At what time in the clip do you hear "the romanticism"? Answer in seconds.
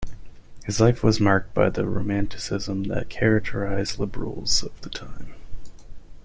1.69-2.85